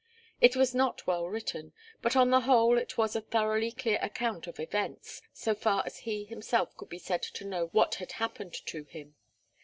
It 0.41 0.55
was 0.55 0.73
not 0.73 1.05
well 1.05 1.27
written, 1.27 1.73
but 2.01 2.15
on 2.15 2.31
the 2.31 2.39
whole 2.39 2.79
it 2.79 2.97
was 2.97 3.15
a 3.15 3.21
thoroughly 3.21 3.71
clear 3.71 3.99
account 4.01 4.47
of 4.47 4.59
events, 4.59 5.21
so 5.31 5.53
far 5.53 5.83
as 5.85 5.99
he 5.99 6.23
himself 6.25 6.75
could 6.75 6.89
be 6.89 6.97
said 6.97 7.21
to 7.21 7.45
know 7.45 7.67
what 7.67 7.93
had 8.01 8.13
happened 8.13 8.55
to 8.65 8.85
him. 8.85 9.13